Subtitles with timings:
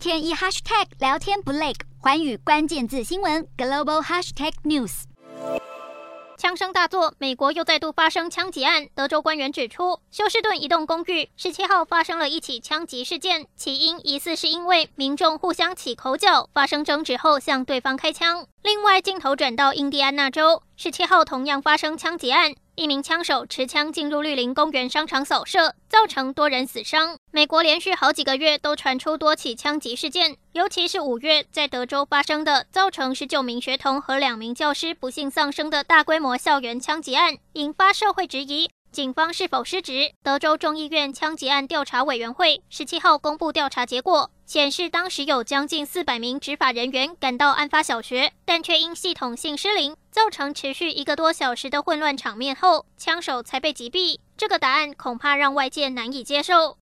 [0.00, 5.02] 天一 hashtag 聊天不累，寰宇关键字新闻 global hashtag news。
[6.38, 8.88] 枪声大作，美国又再度发生枪击案。
[8.94, 18.46] 德州官员指出，休斯顿一栋公寓十七号发生了一起枪击事件，起因疑似是因为民众互相起口角，发生争执后向对方开枪。
[18.62, 22.54] 另外，镜头转到印第安纳州，十七号同样发生枪击案。
[22.80, 27.14] 一名枪手持枪进入绿林公园商场扫射，造成多人死伤。
[27.30, 38.70] 美国连续好几个月都传出多起枪击事件，尤其是五月在德州发生的，造成十九名学童和两名教师不幸丧生的大规模校园枪击案，引发社会质疑。
[38.92, 40.10] 警方是否失职？
[40.20, 54.18] 德州众议院枪击案调查委员会十七号公布调查结果，显示当时有将近四百名执法人员赶到案发小学，但却因系统性失灵，造成持续一个多小时的混乱场面后，枪手才被击毙。
[54.36, 56.78] 这个答案恐怕让外界难以接受。